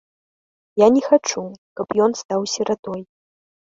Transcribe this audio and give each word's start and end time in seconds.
Я 0.83 0.87
не 0.95 1.03
хачу, 1.09 1.43
каб 1.81 1.87
ён 2.07 2.11
стаў 2.23 2.41
сіратой. 2.55 3.01